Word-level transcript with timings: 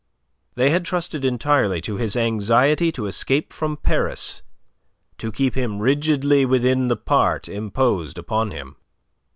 They 0.55 0.71
had 0.71 0.83
trusted 0.83 1.23
entirely 1.23 1.79
to 1.81 1.97
his 1.97 2.17
anxiety 2.17 2.91
to 2.93 3.05
escape 3.05 3.53
from 3.53 3.77
Paris 3.77 4.41
to 5.19 5.31
keep 5.31 5.53
him 5.53 5.77
rigidly 5.77 6.43
within 6.43 6.87
the 6.87 6.97
part 6.97 7.47
imposed 7.47 8.17
upon 8.17 8.49
him. 8.49 8.77